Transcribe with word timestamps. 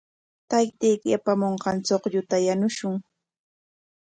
Taytayki 0.49 1.09
apamunqan 1.17 1.77
chuqlluta 1.85 2.37
yanushun. 2.45 2.95